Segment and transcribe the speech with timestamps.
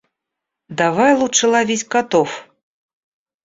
[0.79, 2.29] Давай лучше ловить котов!